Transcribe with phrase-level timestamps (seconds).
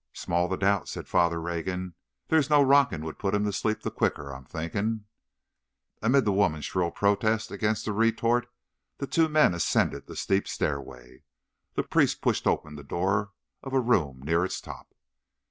[0.13, 1.93] "Small the doubt," said Father Rogan.
[2.27, 5.05] "There's no rocking would put him to slape the quicker, I'm thinking."
[6.01, 8.49] Amid the woman's shrill protest against the retort,
[8.97, 11.21] the two men ascended the steep stairway.
[11.75, 14.91] The priest pushed open the door of a room near its top.